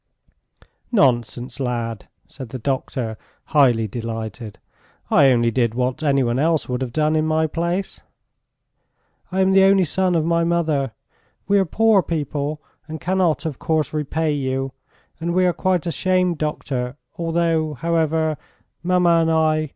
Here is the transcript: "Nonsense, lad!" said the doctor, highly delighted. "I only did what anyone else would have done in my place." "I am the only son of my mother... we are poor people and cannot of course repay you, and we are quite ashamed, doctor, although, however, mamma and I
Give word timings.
"Nonsense, 0.91 1.59
lad!" 1.59 2.07
said 2.27 2.49
the 2.49 2.57
doctor, 2.57 3.19
highly 3.45 3.87
delighted. 3.87 4.57
"I 5.11 5.29
only 5.31 5.51
did 5.51 5.75
what 5.75 6.01
anyone 6.01 6.39
else 6.39 6.67
would 6.67 6.81
have 6.81 6.91
done 6.91 7.15
in 7.15 7.27
my 7.27 7.45
place." 7.45 8.01
"I 9.31 9.41
am 9.41 9.51
the 9.51 9.61
only 9.63 9.83
son 9.85 10.15
of 10.15 10.25
my 10.25 10.43
mother... 10.43 10.93
we 11.47 11.59
are 11.59 11.65
poor 11.65 12.01
people 12.01 12.63
and 12.87 12.99
cannot 12.99 13.45
of 13.45 13.59
course 13.59 13.93
repay 13.93 14.31
you, 14.31 14.71
and 15.19 15.35
we 15.35 15.45
are 15.45 15.53
quite 15.53 15.85
ashamed, 15.85 16.39
doctor, 16.39 16.97
although, 17.19 17.75
however, 17.75 18.39
mamma 18.81 19.21
and 19.21 19.29
I 19.31 19.69